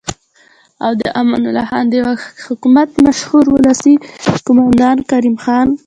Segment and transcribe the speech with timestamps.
[0.85, 1.95] او د امان الله خان د
[2.47, 3.93] حکومت مشهور ولسي
[4.45, 5.67] قوماندان کریم خان